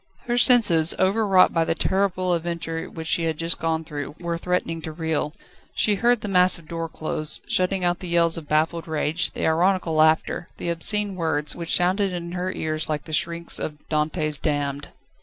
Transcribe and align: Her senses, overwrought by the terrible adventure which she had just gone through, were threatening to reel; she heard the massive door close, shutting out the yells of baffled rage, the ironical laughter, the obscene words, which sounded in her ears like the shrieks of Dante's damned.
Her 0.25 0.35
senses, 0.39 0.95
overwrought 0.97 1.53
by 1.53 1.63
the 1.63 1.75
terrible 1.75 2.33
adventure 2.33 2.89
which 2.89 3.05
she 3.05 3.25
had 3.25 3.37
just 3.37 3.59
gone 3.59 3.83
through, 3.83 4.15
were 4.19 4.35
threatening 4.35 4.81
to 4.81 4.91
reel; 4.91 5.31
she 5.75 5.93
heard 5.93 6.21
the 6.21 6.27
massive 6.27 6.67
door 6.67 6.89
close, 6.89 7.39
shutting 7.47 7.83
out 7.83 7.99
the 7.99 8.07
yells 8.07 8.35
of 8.35 8.47
baffled 8.49 8.87
rage, 8.87 9.29
the 9.33 9.45
ironical 9.45 9.93
laughter, 9.93 10.47
the 10.57 10.69
obscene 10.69 11.13
words, 11.15 11.55
which 11.55 11.75
sounded 11.75 12.13
in 12.13 12.31
her 12.31 12.51
ears 12.51 12.89
like 12.89 13.03
the 13.03 13.13
shrieks 13.13 13.59
of 13.59 13.87
Dante's 13.89 14.39
damned. 14.39 14.87